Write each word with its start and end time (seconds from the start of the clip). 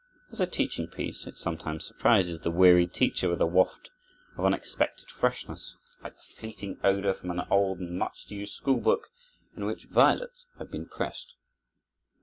As 0.31 0.41
a 0.41 0.47
teaching 0.47 0.87
piece 0.87 1.27
it 1.27 1.37
sometimes 1.37 1.85
surprises 1.85 2.39
the 2.39 2.49
weary 2.49 2.87
teacher 2.87 3.29
with 3.29 3.39
a 3.39 3.45
waft 3.45 3.91
of 4.35 4.43
unexpected 4.45 5.11
freshness, 5.11 5.75
like 6.03 6.15
the 6.15 6.23
fleeting 6.39 6.79
odor 6.83 7.13
from 7.13 7.29
an 7.29 7.41
old 7.51 7.77
and 7.77 7.99
much 7.99 8.31
used 8.31 8.55
school 8.55 8.77
book 8.81 9.09
in 9.55 9.63
which 9.65 9.85
violets 9.85 10.47
have 10.57 10.71
been 10.71 10.87
pressed. 10.87 11.35